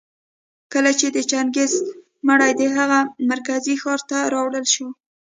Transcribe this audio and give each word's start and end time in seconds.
کله 0.73 0.91
چي 0.99 1.07
د 1.11 1.17
چنګېز 1.31 1.73
مړى 2.27 2.51
د 2.59 2.61
هغه 2.77 2.99
مرکزي 3.31 3.75
ښار 3.81 3.99
ته 4.09 4.17
راوړل 4.33 4.65
شو 4.73 4.87